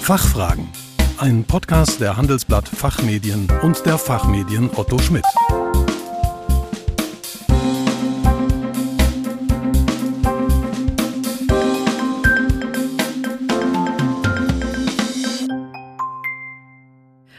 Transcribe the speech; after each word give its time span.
Fachfragen. 0.00 0.66
Ein 1.18 1.44
Podcast 1.44 2.00
der 2.00 2.16
Handelsblatt 2.16 2.66
Fachmedien 2.68 3.46
und 3.62 3.84
der 3.86 3.96
Fachmedien 3.96 4.68
Otto 4.74 4.98
Schmidt. 4.98 5.24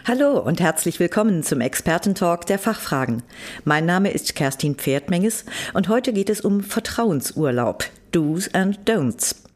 Hallo 0.07 0.39
und 0.39 0.61
herzlich 0.61 0.99
willkommen 0.99 1.43
zum 1.43 1.59
Expertentalk 1.59 2.45
der 2.45 2.59
Fachfragen. 2.59 3.23
Mein 3.65 3.85
Name 3.85 4.11
ist 4.11 4.35
Kerstin 4.35 4.75
Pferdmenges 4.75 5.45
und 5.73 5.89
heute 5.89 6.13
geht 6.13 6.29
es 6.29 6.39
um 6.39 6.61
Vertrauensurlaub, 6.61 7.85
Do's 8.11 8.53
and 8.53 8.87
Don'ts. 8.87 9.50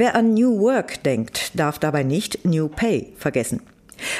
Wer 0.00 0.14
an 0.14 0.32
New 0.32 0.60
Work 0.60 1.02
denkt, 1.02 1.58
darf 1.58 1.80
dabei 1.80 2.04
nicht 2.04 2.44
New 2.44 2.68
Pay 2.68 3.14
vergessen. 3.16 3.62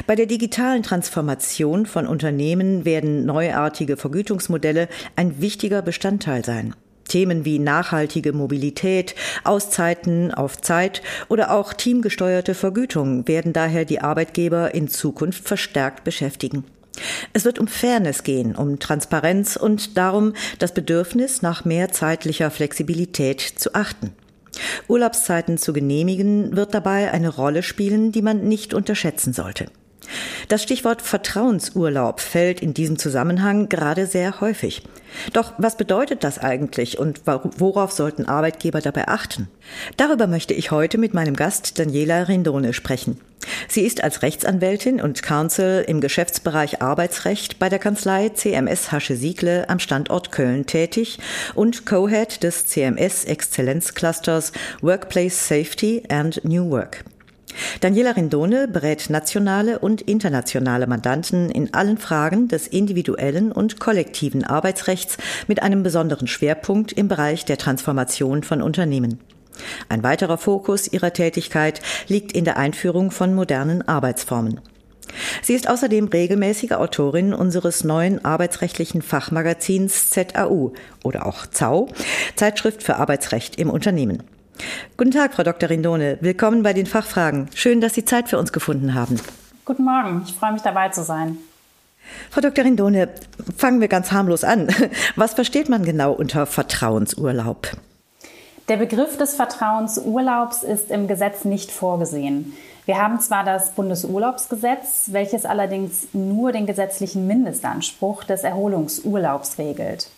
Bei 0.09 0.17
der 0.17 0.27
digitalen 0.27 0.83
Transformation 0.83 1.87
von 1.87 2.09
Unternehmen 2.09 2.85
werden 2.85 3.25
neuartige 3.25 3.97
Vergütungsmodelle 3.97 4.89
ein 5.15 5.41
wichtiger 5.41 5.81
Bestandteil 5.83 6.45
sein. 6.45 6.75
Themen 7.07 7.45
wie 7.45 7.61
nachhaltige 7.61 8.33
Mobilität, 8.33 9.15
Auszeiten 9.45 10.35
auf 10.35 10.61
Zeit 10.61 11.01
oder 11.29 11.53
auch 11.53 11.73
teamgesteuerte 11.73 12.55
Vergütung 12.55 13.29
werden 13.29 13.53
daher 13.53 13.85
die 13.85 14.01
Arbeitgeber 14.01 14.75
in 14.75 14.89
Zukunft 14.89 15.47
verstärkt 15.47 16.03
beschäftigen. 16.03 16.65
Es 17.33 17.45
wird 17.45 17.61
um 17.61 17.69
Fairness 17.69 18.25
gehen, 18.25 18.57
um 18.57 18.81
Transparenz 18.81 19.55
und 19.55 19.97
darum, 19.97 20.33
das 20.59 20.75
Bedürfnis 20.75 21.41
nach 21.41 21.65
mehr 21.65 21.93
zeitlicher 21.93 22.51
Flexibilität 22.51 23.41
zu 23.41 23.77
achten. 23.77 24.13
Urlaubszeiten 24.89 25.59
zu 25.59 25.73
genehmigen 25.73 26.57
wird 26.57 26.75
dabei 26.75 27.11
eine 27.11 27.29
Rolle 27.29 27.63
spielen, 27.63 28.13
die 28.13 28.23
man 28.23 28.49
nicht 28.49 28.75
unterschätzen 28.75 29.33
sollte. 29.33 29.67
Das 30.49 30.63
Stichwort 30.63 31.03
Vertrauensurlaub 31.03 32.21
fällt 32.21 32.61
in 32.61 32.75
diesem 32.75 32.99
Zusammenhang 32.99 33.69
gerade 33.69 34.07
sehr 34.07 34.41
häufig. 34.41 34.83
Doch 35.33 35.53
was 35.59 35.77
bedeutet 35.77 36.25
das 36.25 36.39
eigentlich 36.39 36.99
und 36.99 37.23
worauf 37.27 37.93
sollten 37.93 38.27
Arbeitgeber 38.27 38.81
dabei 38.81 39.09
achten? 39.09 39.49
Darüber 39.97 40.27
möchte 40.27 40.55
ich 40.55 40.71
heute 40.71 40.99
mit 40.99 41.15
meinem 41.15 41.35
Gast 41.35 41.79
Daniela 41.79 42.29
Rindone 42.29 42.73
sprechen. 42.73 43.21
Sie 43.69 43.83
ist 43.83 44.03
als 44.03 44.23
Rechtsanwältin 44.23 45.01
und 45.01 45.23
Counsel 45.23 45.85
im 45.87 46.01
Geschäftsbereich 46.01 46.83
Arbeitsrecht 46.83 47.59
bei 47.59 47.69
der 47.69 47.79
Kanzlei 47.79 48.31
CMS 48.31 48.93
Hasche 48.93 49.17
Siegle 49.17 49.69
am 49.69 49.79
Standort 49.79 50.33
Köln 50.33 50.67
tätig 50.67 51.19
und 51.55 51.87
Co-Head 51.87 52.43
des 52.43 52.67
CMS 52.67 53.25
Exzellenzclusters 53.25 54.53
Workplace 54.83 55.49
Safety 55.49 56.03
and 56.09 56.45
New 56.45 56.71
Work. 56.71 57.05
Daniela 57.81 58.17
Rindone 58.17 58.69
berät 58.69 59.11
nationale 59.11 59.79
und 59.79 60.03
internationale 60.03 60.87
Mandanten 60.87 61.51
in 61.51 61.73
allen 61.75 61.99
Fragen 61.99 62.49
des 62.49 62.67
individuellen 62.67 63.53
und 63.53 63.81
kollektiven 63.81 64.45
Arbeitsrechts 64.45 65.17
mit 65.47 65.63
einem 65.63 65.83
besonderen 65.83 66.27
Schwerpunkt 66.27 66.93
im 66.93 67.09
Bereich 67.09 67.45
der 67.45 67.59
Transformation 67.59 68.43
von 68.43 68.63
Unternehmen. 68.63 69.21
Ein 69.89 70.03
weiterer 70.03 70.39
Fokus 70.39 70.93
ihrer 70.93 71.13
Tätigkeit 71.13 71.81
liegt 72.07 72.33
in 72.33 72.45
der 72.45 72.57
Einführung 72.59 73.11
von 73.11 73.35
modernen 73.35 73.87
Arbeitsformen. 73.87 74.61
Sie 75.43 75.55
ist 75.55 75.69
außerdem 75.69 76.09
regelmäßige 76.09 76.73
Autorin 76.73 77.33
unseres 77.33 77.83
neuen 77.83 78.25
arbeitsrechtlichen 78.25 79.03
Fachmagazins 79.03 80.11
ZAU 80.11 80.73
oder 81.03 81.27
auch 81.27 81.47
ZAU, 81.47 81.89
Zeitschrift 82.37 82.83
für 82.83 82.97
Arbeitsrecht 82.97 83.57
im 83.57 83.71
Unternehmen. 83.71 84.23
Guten 84.97 85.11
Tag, 85.11 85.35
Frau 85.35 85.43
Dr. 85.43 85.71
Rindone. 85.71 86.19
Willkommen 86.21 86.63
bei 86.63 86.73
den 86.73 86.87
Fachfragen. 86.87 87.49
Schön, 87.55 87.81
dass 87.81 87.95
Sie 87.95 88.05
Zeit 88.05 88.29
für 88.29 88.39
uns 88.39 88.53
gefunden 88.53 88.95
haben. 88.95 89.21
Guten 89.65 89.85
Morgen. 89.85 90.23
Ich 90.27 90.35
freue 90.35 90.53
mich 90.53 90.63
dabei 90.63 90.89
zu 90.89 91.03
sein. 91.03 91.39
Frau 92.31 92.41
Dr. 92.41 92.65
Rindone, 92.65 93.09
fangen 93.57 93.81
wir 93.81 93.89
ganz 93.89 94.13
harmlos 94.13 94.45
an. 94.45 94.69
Was 95.17 95.35
versteht 95.35 95.69
man 95.69 95.85
genau 95.85 96.13
unter 96.13 96.47
Vertrauensurlaub? 96.47 97.69
Der 98.69 98.77
Begriff 98.77 99.17
des 99.17 99.35
Vertrauensurlaubs 99.35 100.63
ist 100.63 100.91
im 100.91 101.09
Gesetz 101.09 101.45
nicht 101.45 101.71
vorgesehen. 101.71 102.53
Wir 102.85 102.99
haben 102.99 103.21
zwar 103.21 103.45
das 103.45 103.73
Bundesurlaubsgesetz, 103.73 105.09
welches 105.09 105.45
allerdings 105.45 106.09
nur 106.13 106.53
den 106.53 106.67
gesetzlichen 106.67 107.27
Mindestanspruch 107.27 108.25
des 108.25 108.45
Erholungsurlaubs 108.45 109.59
regelt. 109.59 110.11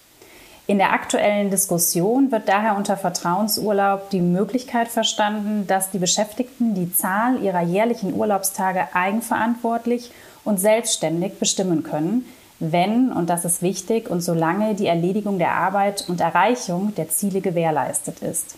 In 0.70 0.78
der 0.78 0.92
aktuellen 0.92 1.50
Diskussion 1.50 2.30
wird 2.30 2.48
daher 2.48 2.76
unter 2.76 2.96
Vertrauensurlaub 2.96 4.08
die 4.10 4.20
Möglichkeit 4.20 4.86
verstanden, 4.86 5.66
dass 5.66 5.90
die 5.90 5.98
Beschäftigten 5.98 6.76
die 6.76 6.92
Zahl 6.92 7.42
ihrer 7.42 7.62
jährlichen 7.62 8.14
Urlaubstage 8.14 8.86
eigenverantwortlich 8.94 10.12
und 10.44 10.60
selbstständig 10.60 11.40
bestimmen 11.40 11.82
können, 11.82 12.24
wenn, 12.60 13.10
und 13.10 13.28
das 13.28 13.44
ist 13.44 13.62
wichtig, 13.62 14.08
und 14.08 14.20
solange 14.20 14.76
die 14.76 14.86
Erledigung 14.86 15.40
der 15.40 15.54
Arbeit 15.54 16.04
und 16.08 16.20
Erreichung 16.20 16.94
der 16.94 17.08
Ziele 17.08 17.40
gewährleistet 17.40 18.20
ist. 18.20 18.54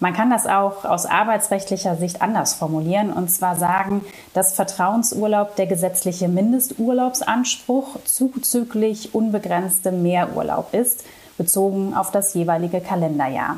Man 0.00 0.12
kann 0.12 0.28
das 0.28 0.46
auch 0.46 0.84
aus 0.84 1.06
arbeitsrechtlicher 1.06 1.96
Sicht 1.96 2.20
anders 2.20 2.52
formulieren 2.52 3.10
und 3.10 3.30
zwar 3.30 3.56
sagen, 3.56 4.04
dass 4.34 4.52
Vertrauensurlaub 4.52 5.56
der 5.56 5.66
gesetzliche 5.66 6.28
Mindesturlaubsanspruch 6.28 8.02
zuzüglich 8.04 9.14
unbegrenzte 9.14 9.92
Mehrurlaub 9.92 10.74
ist, 10.74 11.06
bezogen 11.38 11.94
auf 11.94 12.10
das 12.10 12.34
jeweilige 12.34 12.80
Kalenderjahr. 12.80 13.56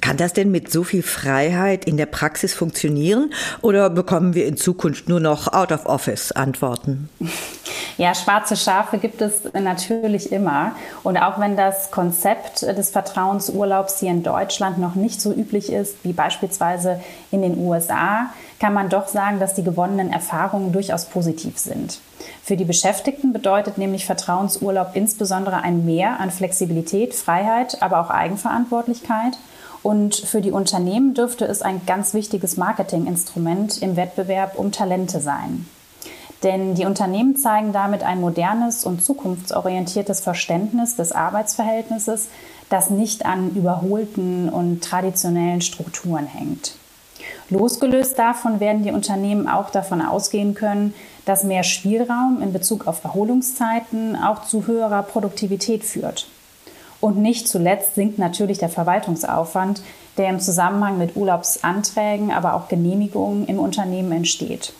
Kann 0.00 0.16
das 0.16 0.32
denn 0.32 0.50
mit 0.50 0.70
so 0.72 0.82
viel 0.82 1.02
Freiheit 1.02 1.84
in 1.84 1.96
der 1.96 2.06
Praxis 2.06 2.54
funktionieren 2.54 3.32
oder 3.60 3.90
bekommen 3.90 4.34
wir 4.34 4.46
in 4.46 4.56
Zukunft 4.56 5.08
nur 5.08 5.20
noch 5.20 5.52
Out-of-Office-Antworten? 5.52 7.08
Ja, 8.00 8.14
schwarze 8.14 8.56
Schafe 8.56 8.96
gibt 8.96 9.20
es 9.20 9.42
natürlich 9.52 10.32
immer. 10.32 10.72
Und 11.02 11.18
auch 11.18 11.38
wenn 11.38 11.54
das 11.54 11.90
Konzept 11.90 12.62
des 12.62 12.88
Vertrauensurlaubs 12.88 14.00
hier 14.00 14.10
in 14.10 14.22
Deutschland 14.22 14.78
noch 14.78 14.94
nicht 14.94 15.20
so 15.20 15.30
üblich 15.30 15.70
ist 15.70 16.02
wie 16.02 16.14
beispielsweise 16.14 16.98
in 17.30 17.42
den 17.42 17.58
USA, 17.58 18.30
kann 18.58 18.72
man 18.72 18.88
doch 18.88 19.06
sagen, 19.06 19.38
dass 19.38 19.52
die 19.52 19.64
gewonnenen 19.64 20.10
Erfahrungen 20.10 20.72
durchaus 20.72 21.04
positiv 21.04 21.58
sind. 21.58 22.00
Für 22.42 22.56
die 22.56 22.64
Beschäftigten 22.64 23.34
bedeutet 23.34 23.76
nämlich 23.76 24.06
Vertrauensurlaub 24.06 24.92
insbesondere 24.94 25.56
ein 25.56 25.84
Mehr 25.84 26.20
an 26.20 26.30
Flexibilität, 26.30 27.14
Freiheit, 27.14 27.82
aber 27.82 28.00
auch 28.00 28.08
Eigenverantwortlichkeit. 28.08 29.36
Und 29.82 30.14
für 30.14 30.40
die 30.40 30.52
Unternehmen 30.52 31.12
dürfte 31.12 31.44
es 31.44 31.60
ein 31.60 31.82
ganz 31.84 32.14
wichtiges 32.14 32.56
Marketinginstrument 32.56 33.82
im 33.82 33.96
Wettbewerb 33.96 34.58
um 34.58 34.72
Talente 34.72 35.20
sein. 35.20 35.66
Denn 36.42 36.74
die 36.74 36.86
Unternehmen 36.86 37.36
zeigen 37.36 37.72
damit 37.72 38.02
ein 38.02 38.20
modernes 38.20 38.84
und 38.84 39.04
zukunftsorientiertes 39.04 40.20
Verständnis 40.20 40.96
des 40.96 41.12
Arbeitsverhältnisses, 41.12 42.28
das 42.70 42.88
nicht 42.88 43.26
an 43.26 43.50
überholten 43.50 44.48
und 44.48 44.82
traditionellen 44.82 45.60
Strukturen 45.60 46.26
hängt. 46.26 46.76
Losgelöst 47.50 48.18
davon 48.18 48.60
werden 48.60 48.84
die 48.84 48.92
Unternehmen 48.92 49.48
auch 49.48 49.70
davon 49.70 50.00
ausgehen 50.00 50.54
können, 50.54 50.94
dass 51.26 51.44
mehr 51.44 51.64
Spielraum 51.64 52.40
in 52.40 52.52
Bezug 52.52 52.86
auf 52.86 53.04
Erholungszeiten 53.04 54.16
auch 54.16 54.44
zu 54.44 54.66
höherer 54.66 55.02
Produktivität 55.02 55.84
führt. 55.84 56.28
Und 57.00 57.18
nicht 57.18 57.48
zuletzt 57.48 57.96
sinkt 57.96 58.18
natürlich 58.18 58.58
der 58.58 58.68
Verwaltungsaufwand, 58.68 59.82
der 60.16 60.28
im 60.28 60.40
Zusammenhang 60.40 60.98
mit 60.98 61.16
Urlaubsanträgen, 61.16 62.30
aber 62.30 62.54
auch 62.54 62.68
Genehmigungen 62.68 63.46
im 63.46 63.58
Unternehmen 63.58 64.12
entsteht. 64.12 64.72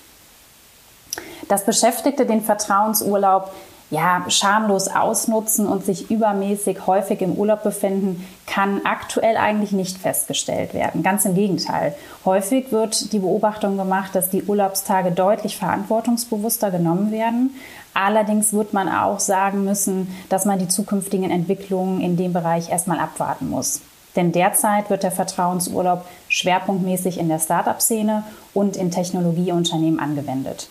Dass 1.50 1.65
Beschäftigte 1.65 2.27
den 2.27 2.43
Vertrauensurlaub 2.43 3.50
ja, 3.91 4.25
schamlos 4.28 4.87
ausnutzen 4.87 5.66
und 5.66 5.84
sich 5.84 6.12
übermäßig 6.12 6.87
häufig 6.87 7.22
im 7.22 7.33
Urlaub 7.33 7.64
befinden, 7.64 8.25
kann 8.47 8.82
aktuell 8.85 9.37
eigentlich 9.37 9.73
nicht 9.73 9.99
festgestellt 9.99 10.75
werden. 10.75 11.02
Ganz 11.02 11.25
im 11.25 11.35
Gegenteil. 11.35 11.97
Häufig 12.25 12.70
wird 12.70 13.12
die 13.12 13.19
Beobachtung 13.19 13.76
gemacht, 13.76 14.14
dass 14.14 14.31
die 14.31 14.44
Urlaubstage 14.44 15.11
deutlich 15.11 15.56
verantwortungsbewusster 15.56 16.70
genommen 16.70 17.11
werden. 17.11 17.56
Allerdings 17.94 18.52
wird 18.52 18.73
man 18.73 18.88
auch 18.88 19.19
sagen 19.19 19.64
müssen, 19.64 20.14
dass 20.29 20.44
man 20.44 20.61
die 20.61 20.69
zukünftigen 20.69 21.32
Entwicklungen 21.32 22.00
in 22.00 22.17
dem 22.17 22.32
Bereich 22.32 22.70
erstmal 22.70 23.00
abwarten 23.00 23.50
muss. 23.50 23.81
Denn 24.14 24.31
derzeit 24.31 24.88
wird 24.88 25.02
der 25.02 25.11
Vertrauensurlaub 25.11 26.05
schwerpunktmäßig 26.29 27.19
in 27.19 27.29
der 27.29 27.41
Start-up-Szene 27.41 28.23
und 28.55 28.76
in 28.76 28.93
Technologieunternehmen 28.93 29.99
angewendet. 29.99 30.69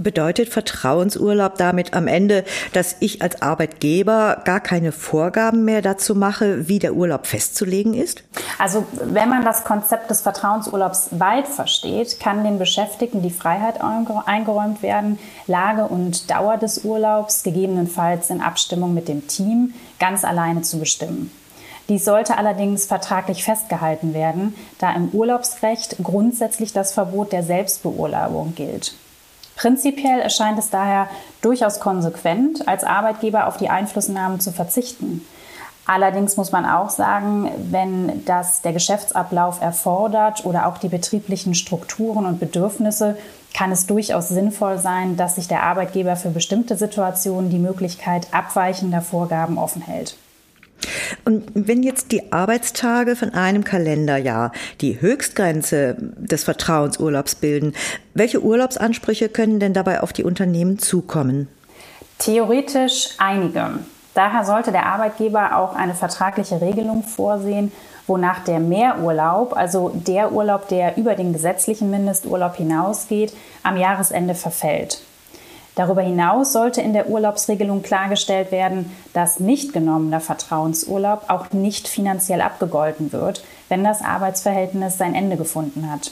Bedeutet 0.00 0.48
Vertrauensurlaub 0.48 1.56
damit 1.58 1.92
am 1.92 2.06
Ende, 2.06 2.44
dass 2.72 2.94
ich 3.00 3.20
als 3.20 3.42
Arbeitgeber 3.42 4.42
gar 4.44 4.60
keine 4.60 4.92
Vorgaben 4.92 5.64
mehr 5.64 5.82
dazu 5.82 6.14
mache, 6.14 6.68
wie 6.68 6.78
der 6.78 6.94
Urlaub 6.94 7.26
festzulegen 7.26 7.94
ist? 7.94 8.22
Also 8.60 8.86
wenn 8.92 9.28
man 9.28 9.44
das 9.44 9.64
Konzept 9.64 10.08
des 10.08 10.20
Vertrauensurlaubs 10.20 11.08
weit 11.18 11.48
versteht, 11.48 12.20
kann 12.20 12.44
den 12.44 12.60
Beschäftigten 12.60 13.22
die 13.22 13.30
Freiheit 13.30 13.80
eingeräumt 13.80 14.84
werden, 14.84 15.18
Lage 15.48 15.82
und 15.82 16.30
Dauer 16.30 16.58
des 16.58 16.84
Urlaubs 16.84 17.42
gegebenenfalls 17.42 18.30
in 18.30 18.40
Abstimmung 18.40 18.94
mit 18.94 19.08
dem 19.08 19.26
Team 19.26 19.74
ganz 19.98 20.22
alleine 20.22 20.62
zu 20.62 20.78
bestimmen. 20.78 21.32
Dies 21.88 22.04
sollte 22.04 22.38
allerdings 22.38 22.86
vertraglich 22.86 23.42
festgehalten 23.42 24.14
werden, 24.14 24.54
da 24.78 24.94
im 24.94 25.08
Urlaubsrecht 25.08 25.96
grundsätzlich 26.00 26.72
das 26.72 26.92
Verbot 26.92 27.32
der 27.32 27.42
Selbstbeurlaubung 27.42 28.54
gilt. 28.54 28.94
Prinzipiell 29.58 30.20
erscheint 30.20 30.56
es 30.56 30.70
daher 30.70 31.08
durchaus 31.42 31.80
konsequent, 31.80 32.68
als 32.68 32.84
Arbeitgeber 32.84 33.48
auf 33.48 33.56
die 33.56 33.68
Einflussnahmen 33.68 34.38
zu 34.38 34.52
verzichten. 34.52 35.26
Allerdings 35.84 36.36
muss 36.36 36.52
man 36.52 36.64
auch 36.64 36.90
sagen, 36.90 37.50
wenn 37.70 38.24
das 38.24 38.62
der 38.62 38.72
Geschäftsablauf 38.72 39.60
erfordert 39.60 40.44
oder 40.44 40.68
auch 40.68 40.78
die 40.78 40.88
betrieblichen 40.88 41.56
Strukturen 41.56 42.24
und 42.24 42.38
Bedürfnisse, 42.38 43.16
kann 43.52 43.72
es 43.72 43.86
durchaus 43.86 44.28
sinnvoll 44.28 44.78
sein, 44.78 45.16
dass 45.16 45.34
sich 45.34 45.48
der 45.48 45.64
Arbeitgeber 45.64 46.14
für 46.14 46.30
bestimmte 46.30 46.76
Situationen 46.76 47.50
die 47.50 47.58
Möglichkeit 47.58 48.28
abweichender 48.32 49.00
Vorgaben 49.00 49.58
offen 49.58 49.82
hält. 49.82 50.16
Und 51.28 51.44
wenn 51.52 51.82
jetzt 51.82 52.10
die 52.12 52.32
Arbeitstage 52.32 53.14
von 53.14 53.34
einem 53.34 53.62
Kalenderjahr 53.62 54.50
die 54.80 55.02
Höchstgrenze 55.02 55.94
des 56.16 56.44
Vertrauensurlaubs 56.44 57.34
bilden, 57.34 57.74
welche 58.14 58.42
Urlaubsansprüche 58.42 59.28
können 59.28 59.60
denn 59.60 59.74
dabei 59.74 60.02
auf 60.02 60.14
die 60.14 60.24
Unternehmen 60.24 60.78
zukommen? 60.78 61.46
Theoretisch 62.16 63.10
einige. 63.18 63.80
Daher 64.14 64.46
sollte 64.46 64.72
der 64.72 64.86
Arbeitgeber 64.86 65.58
auch 65.58 65.74
eine 65.74 65.92
vertragliche 65.92 66.62
Regelung 66.62 67.02
vorsehen, 67.02 67.72
wonach 68.06 68.42
der 68.44 68.58
Mehrurlaub, 68.58 69.54
also 69.54 69.90
der 69.94 70.32
Urlaub, 70.32 70.68
der 70.68 70.96
über 70.96 71.14
den 71.14 71.34
gesetzlichen 71.34 71.90
Mindesturlaub 71.90 72.56
hinausgeht, 72.56 73.34
am 73.62 73.76
Jahresende 73.76 74.34
verfällt. 74.34 75.02
Darüber 75.78 76.02
hinaus 76.02 76.52
sollte 76.52 76.80
in 76.80 76.92
der 76.92 77.08
Urlaubsregelung 77.08 77.82
klargestellt 77.82 78.50
werden, 78.50 78.90
dass 79.12 79.38
nicht 79.38 79.72
genommener 79.72 80.18
Vertrauensurlaub 80.18 81.26
auch 81.28 81.52
nicht 81.52 81.86
finanziell 81.86 82.40
abgegolten 82.40 83.12
wird, 83.12 83.44
wenn 83.68 83.84
das 83.84 84.02
Arbeitsverhältnis 84.02 84.98
sein 84.98 85.14
Ende 85.14 85.36
gefunden 85.36 85.88
hat. 85.88 86.10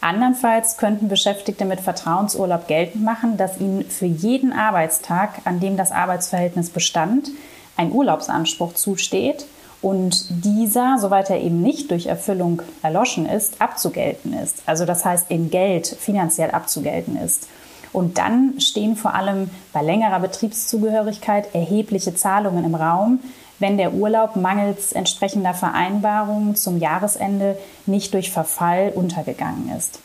Andernfalls 0.00 0.78
könnten 0.78 1.06
Beschäftigte 1.06 1.64
mit 1.64 1.78
Vertrauensurlaub 1.78 2.66
geltend 2.66 3.04
machen, 3.04 3.36
dass 3.36 3.60
ihnen 3.60 3.84
für 3.84 4.06
jeden 4.06 4.52
Arbeitstag, 4.52 5.42
an 5.44 5.60
dem 5.60 5.76
das 5.76 5.92
Arbeitsverhältnis 5.92 6.70
bestand, 6.70 7.30
ein 7.76 7.92
Urlaubsanspruch 7.92 8.74
zusteht 8.74 9.46
und 9.80 10.26
dieser, 10.44 10.98
soweit 10.98 11.30
er 11.30 11.40
eben 11.40 11.62
nicht 11.62 11.92
durch 11.92 12.06
Erfüllung 12.06 12.62
erloschen 12.82 13.26
ist, 13.26 13.60
abzugelten 13.60 14.32
ist. 14.32 14.64
Also 14.66 14.86
das 14.86 15.04
heißt 15.04 15.30
in 15.30 15.50
Geld 15.50 15.86
finanziell 15.86 16.50
abzugelten 16.50 17.16
ist. 17.16 17.46
Und 17.92 18.18
dann 18.18 18.58
stehen 18.58 18.96
vor 18.96 19.14
allem 19.14 19.50
bei 19.72 19.82
längerer 19.82 20.20
Betriebszugehörigkeit 20.20 21.54
erhebliche 21.54 22.14
Zahlungen 22.14 22.64
im 22.64 22.74
Raum, 22.74 23.20
wenn 23.58 23.76
der 23.76 23.92
Urlaub 23.94 24.36
mangels 24.36 24.92
entsprechender 24.92 25.54
Vereinbarungen 25.54 26.56
zum 26.56 26.78
Jahresende 26.78 27.56
nicht 27.86 28.14
durch 28.14 28.30
Verfall 28.30 28.92
untergegangen 28.94 29.70
ist. 29.76 30.00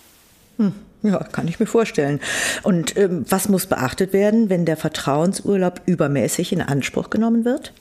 Hm. 0.57 0.73
Ja, 1.03 1.19
kann 1.19 1.47
ich 1.47 1.59
mir 1.59 1.67
vorstellen. 1.67 2.19
Und 2.63 2.97
ähm, 2.97 3.23
was 3.29 3.49
muss 3.49 3.67
beachtet 3.67 4.13
werden, 4.13 4.49
wenn 4.49 4.65
der 4.65 4.77
Vertrauensurlaub 4.77 5.81
übermäßig 5.85 6.51
in 6.51 6.61
Anspruch 6.61 7.09
genommen 7.09 7.45
wird? 7.45 7.71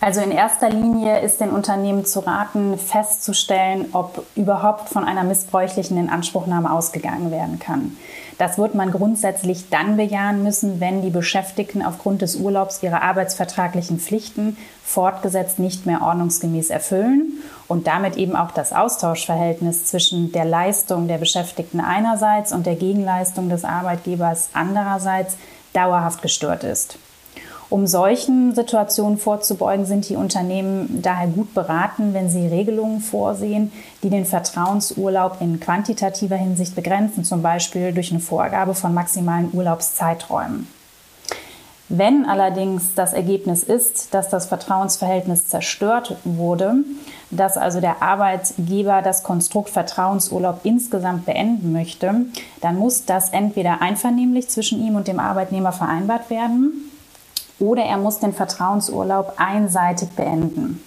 Also 0.00 0.20
in 0.20 0.30
erster 0.30 0.70
Linie 0.70 1.20
ist 1.20 1.40
den 1.40 1.50
Unternehmen 1.50 2.04
zu 2.04 2.20
raten, 2.20 2.78
festzustellen, 2.78 3.86
ob 3.92 4.24
überhaupt 4.36 4.88
von 4.88 5.04
einer 5.04 5.24
missbräuchlichen 5.24 5.98
Inanspruchnahme 5.98 6.70
ausgegangen 6.70 7.30
werden 7.30 7.58
kann. 7.58 7.96
Das 8.38 8.56
wird 8.56 8.76
man 8.76 8.92
grundsätzlich 8.92 9.68
dann 9.68 9.96
bejahen 9.96 10.44
müssen, 10.44 10.78
wenn 10.80 11.02
die 11.02 11.10
Beschäftigten 11.10 11.82
aufgrund 11.82 12.22
des 12.22 12.36
Urlaubs 12.36 12.80
ihre 12.84 13.02
arbeitsvertraglichen 13.02 13.98
Pflichten 13.98 14.56
fortgesetzt 14.84 15.58
nicht 15.58 15.86
mehr 15.86 16.02
ordnungsgemäß 16.02 16.70
erfüllen 16.70 17.32
und 17.66 17.88
damit 17.88 18.16
eben 18.16 18.36
auch 18.36 18.52
das 18.52 18.72
Austauschverhältnis 18.72 19.86
zwischen 19.86 20.30
der 20.30 20.44
Leistung 20.44 21.08
der 21.08 21.18
Beschäftigten 21.18 21.80
einerseits 21.80 22.52
und 22.52 22.64
der 22.64 22.76
Gegenleistung 22.76 23.48
des 23.48 23.64
Arbeitgebers 23.64 24.50
andererseits 24.52 25.36
dauerhaft 25.72 26.22
gestört 26.22 26.62
ist. 26.62 26.96
Um 27.70 27.86
solchen 27.86 28.54
Situationen 28.54 29.18
vorzubeugen, 29.18 29.84
sind 29.84 30.08
die 30.08 30.16
Unternehmen 30.16 31.02
daher 31.02 31.28
gut 31.28 31.52
beraten, 31.52 32.14
wenn 32.14 32.30
sie 32.30 32.46
Regelungen 32.46 33.00
vorsehen, 33.00 33.70
die 34.02 34.08
den 34.08 34.24
Vertrauensurlaub 34.24 35.36
in 35.40 35.60
quantitativer 35.60 36.36
Hinsicht 36.36 36.74
begrenzen, 36.74 37.24
zum 37.24 37.42
Beispiel 37.42 37.92
durch 37.92 38.10
eine 38.10 38.20
Vorgabe 38.20 38.74
von 38.74 38.94
maximalen 38.94 39.50
Urlaubszeiträumen. 39.52 40.66
Wenn 41.90 42.26
allerdings 42.26 42.94
das 42.94 43.12
Ergebnis 43.14 43.62
ist, 43.62 44.12
dass 44.14 44.28
das 44.28 44.46
Vertrauensverhältnis 44.46 45.46
zerstört 45.48 46.16
wurde, 46.24 46.76
dass 47.30 47.56
also 47.56 47.80
der 47.80 48.02
Arbeitgeber 48.02 49.00
das 49.02 49.22
Konstrukt 49.22 49.70
Vertrauensurlaub 49.70 50.60
insgesamt 50.64 51.24
beenden 51.24 51.72
möchte, 51.72 52.14
dann 52.60 52.76
muss 52.76 53.04
das 53.06 53.30
entweder 53.30 53.80
einvernehmlich 53.80 54.48
zwischen 54.48 54.82
ihm 54.82 54.96
und 54.96 55.08
dem 55.08 55.18
Arbeitnehmer 55.18 55.72
vereinbart 55.72 56.28
werden 56.28 56.87
oder 57.60 57.82
er 57.82 57.98
muss 57.98 58.18
den 58.18 58.32
Vertrauensurlaub 58.32 59.34
einseitig 59.36 60.10
beenden. 60.10 60.82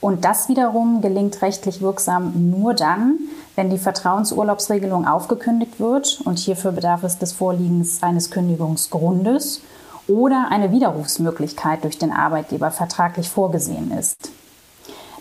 Und 0.00 0.24
das 0.24 0.48
wiederum 0.48 1.00
gelingt 1.00 1.40
rechtlich 1.40 1.80
wirksam 1.80 2.50
nur 2.50 2.74
dann, 2.74 3.18
wenn 3.56 3.70
die 3.70 3.78
Vertrauensurlaubsregelung 3.78 5.06
aufgekündigt 5.06 5.80
wird 5.80 6.20
und 6.24 6.38
hierfür 6.38 6.72
bedarf 6.72 7.04
es 7.04 7.18
des 7.18 7.32
Vorliegens 7.32 8.02
eines 8.02 8.30
Kündigungsgrundes 8.30 9.62
oder 10.06 10.48
eine 10.50 10.70
Widerrufsmöglichkeit 10.72 11.84
durch 11.84 11.98
den 11.98 12.12
Arbeitgeber 12.12 12.70
vertraglich 12.70 13.30
vorgesehen 13.30 13.90
ist. 13.92 14.30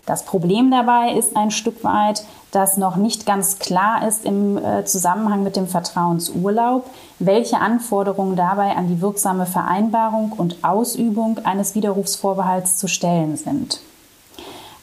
Das 0.05 0.25
Problem 0.25 0.69
dabei 0.69 1.13
ist 1.13 1.37
ein 1.37 1.49
Stück 1.49 1.83
weit, 1.83 2.25
dass 2.51 2.77
noch 2.77 2.97
nicht 2.97 3.25
ganz 3.25 3.57
klar 3.57 4.05
ist 4.05 4.25
im 4.25 4.57
äh, 4.57 4.83
Zusammenhang 4.83 5.43
mit 5.43 5.55
dem 5.55 5.67
Vertrauensurlaub, 5.67 6.85
welche 7.19 7.59
Anforderungen 7.59 8.35
dabei 8.35 8.75
an 8.75 8.87
die 8.87 9.01
wirksame 9.01 9.45
Vereinbarung 9.45 10.33
und 10.33 10.57
Ausübung 10.63 11.39
eines 11.45 11.73
Widerrufsvorbehalts 11.73 12.75
zu 12.75 12.87
stellen 12.87 13.37
sind. 13.37 13.79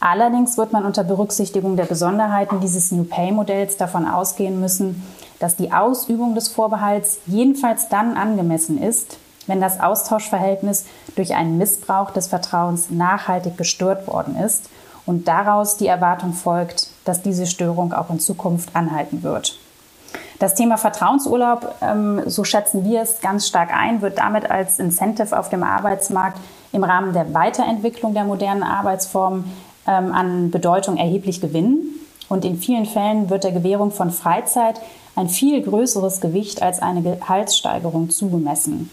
Allerdings 0.00 0.56
wird 0.56 0.72
man 0.72 0.86
unter 0.86 1.04
Berücksichtigung 1.04 1.76
der 1.76 1.84
Besonderheiten 1.84 2.60
dieses 2.60 2.90
New 2.90 3.04
Pay-Modells 3.04 3.76
davon 3.76 4.08
ausgehen 4.08 4.58
müssen, 4.58 5.06
dass 5.38 5.56
die 5.56 5.70
Ausübung 5.70 6.34
des 6.34 6.48
Vorbehalts 6.48 7.18
jedenfalls 7.26 7.90
dann 7.90 8.16
angemessen 8.16 8.82
ist, 8.82 9.18
wenn 9.46 9.60
das 9.60 9.80
Austauschverhältnis 9.80 10.86
durch 11.16 11.34
einen 11.34 11.58
Missbrauch 11.58 12.10
des 12.12 12.28
Vertrauens 12.28 12.88
nachhaltig 12.88 13.58
gestört 13.58 14.06
worden 14.06 14.36
ist 14.36 14.70
und 15.10 15.26
daraus 15.26 15.76
die 15.76 15.88
Erwartung 15.88 16.32
folgt, 16.32 16.86
dass 17.04 17.20
diese 17.20 17.46
Störung 17.46 17.92
auch 17.92 18.10
in 18.10 18.20
Zukunft 18.20 18.76
anhalten 18.76 19.24
wird. 19.24 19.58
Das 20.38 20.54
Thema 20.54 20.78
Vertrauensurlaub, 20.78 21.74
ähm, 21.82 22.22
so 22.26 22.44
schätzen 22.44 22.84
wir 22.84 23.02
es 23.02 23.20
ganz 23.20 23.48
stark 23.48 23.74
ein, 23.74 24.02
wird 24.02 24.18
damit 24.18 24.48
als 24.48 24.78
Incentive 24.78 25.36
auf 25.36 25.48
dem 25.50 25.64
Arbeitsmarkt 25.64 26.38
im 26.70 26.84
Rahmen 26.84 27.12
der 27.12 27.34
Weiterentwicklung 27.34 28.14
der 28.14 28.22
modernen 28.22 28.62
Arbeitsformen 28.62 29.44
ähm, 29.88 30.12
an 30.14 30.52
Bedeutung 30.52 30.96
erheblich 30.96 31.40
gewinnen. 31.40 31.80
Und 32.28 32.44
in 32.44 32.56
vielen 32.56 32.86
Fällen 32.86 33.30
wird 33.30 33.42
der 33.42 33.52
Gewährung 33.52 33.90
von 33.90 34.12
Freizeit 34.12 34.80
ein 35.16 35.28
viel 35.28 35.60
größeres 35.60 36.20
Gewicht 36.20 36.62
als 36.62 36.80
eine 36.80 37.02
Gehaltssteigerung 37.02 38.10
zugemessen. 38.10 38.90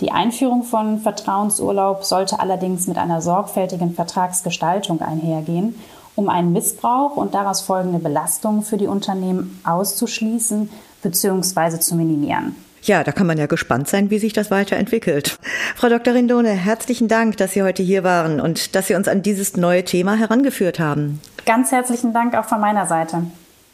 Die 0.00 0.10
Einführung 0.10 0.64
von 0.64 1.00
Vertrauensurlaub 1.00 2.04
sollte 2.04 2.40
allerdings 2.40 2.86
mit 2.86 2.98
einer 2.98 3.22
sorgfältigen 3.22 3.94
Vertragsgestaltung 3.94 5.00
einhergehen, 5.00 5.76
um 6.16 6.28
einen 6.28 6.52
Missbrauch 6.52 7.16
und 7.16 7.34
daraus 7.34 7.60
folgende 7.60 7.98
Belastungen 7.98 8.62
für 8.62 8.76
die 8.76 8.86
Unternehmen 8.86 9.60
auszuschließen 9.64 10.68
bzw. 11.02 11.78
zu 11.78 11.94
minimieren. 11.94 12.56
Ja, 12.82 13.02
da 13.02 13.12
kann 13.12 13.26
man 13.26 13.38
ja 13.38 13.46
gespannt 13.46 13.88
sein, 13.88 14.10
wie 14.10 14.18
sich 14.18 14.34
das 14.34 14.50
weiterentwickelt. 14.50 15.38
Frau 15.74 15.88
Dr. 15.88 16.12
Rindone, 16.12 16.50
herzlichen 16.50 17.08
Dank, 17.08 17.38
dass 17.38 17.52
Sie 17.52 17.62
heute 17.62 17.82
hier 17.82 18.04
waren 18.04 18.40
und 18.40 18.74
dass 18.74 18.88
Sie 18.88 18.94
uns 18.94 19.08
an 19.08 19.22
dieses 19.22 19.56
neue 19.56 19.84
Thema 19.84 20.16
herangeführt 20.16 20.78
haben. 20.78 21.20
Ganz 21.46 21.72
herzlichen 21.72 22.12
Dank 22.12 22.36
auch 22.36 22.44
von 22.44 22.60
meiner 22.60 22.86
Seite. 22.86 23.22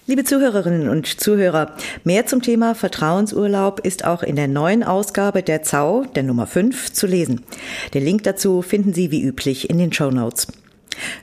Liebe 0.07 0.25
Zuhörerinnen 0.25 0.88
und 0.88 1.21
Zuhörer, 1.21 1.73
mehr 2.04 2.26
zum 2.26 2.42
Thema 2.42 2.75
Vertrauensurlaub 2.75 3.80
ist 3.80 4.04
auch 4.04 4.23
in 4.23 4.35
der 4.35 4.49
neuen 4.49 4.83
Ausgabe 4.83 5.42
der 5.42 5.62
ZAU, 5.62 6.04
der 6.14 6.23
Nummer 6.23 6.47
5, 6.47 6.92
zu 6.92 7.07
lesen. 7.07 7.42
Den 7.95 8.04
Link 8.04 8.25
dazu 8.25 8.62
finden 8.62 8.92
Sie 8.92 9.11
wie 9.11 9.23
üblich 9.23 9.71
in 9.71 9.78
den 9.78 9.92
Show 9.92 10.11
Notes. 10.11 10.49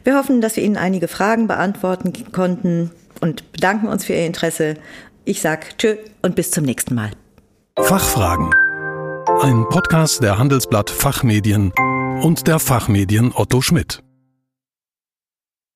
Wir 0.04 0.16
hoffen, 0.16 0.42
dass 0.42 0.56
wir 0.56 0.64
Ihnen 0.64 0.78
einige 0.78 1.08
Fragen 1.08 1.48
beantworten 1.48 2.14
konnten 2.32 2.92
und 3.20 3.52
bedanken 3.52 3.88
uns 3.88 4.06
für 4.06 4.14
Ihr 4.14 4.26
Interesse. 4.26 4.76
Ich 5.26 5.42
sag 5.42 5.78
Tschö 5.78 5.98
und 6.22 6.36
bis 6.36 6.52
zum 6.52 6.64
nächsten 6.64 6.96
Mal. 6.96 7.12
Fachfragen. 7.78 8.52
Ein 9.42 9.66
Podcast 9.70 10.24
der 10.24 10.38
Handelsblatt 10.38 10.90
Fachmedien 10.90 11.74
und 12.22 12.48
der 12.48 12.60
Fachmedien 12.60 13.34
Otto 13.36 13.62
Schmidt. 13.62 14.02